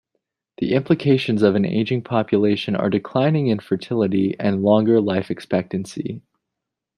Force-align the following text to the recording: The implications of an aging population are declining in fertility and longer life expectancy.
The 0.57 0.73
implications 0.73 1.43
of 1.43 1.53
an 1.53 1.63
aging 1.63 2.01
population 2.01 2.75
are 2.75 2.89
declining 2.89 3.45
in 3.45 3.59
fertility 3.59 4.35
and 4.39 4.63
longer 4.63 4.99
life 4.99 5.29
expectancy. 5.29 6.23